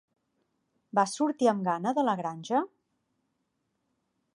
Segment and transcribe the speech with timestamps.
[0.99, 2.63] Vas sortir amb gana de La granja?